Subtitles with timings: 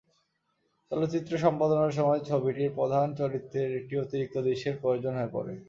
[0.91, 5.53] চলচ্চিত্র সম্পাদনার সময় ছবিটির প্রধান চরিত্রের একটি অতিরিক্ত দৃশ্যের প্রয়োজন হয়ে পড়ে।